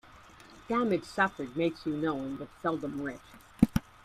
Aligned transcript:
Damage 0.67 1.03
suffered 1.03 1.55
makes 1.55 1.85
you 1.85 1.95
knowing, 1.95 2.35
but 2.35 2.47
seldom 2.59 3.03
rich. 3.03 3.21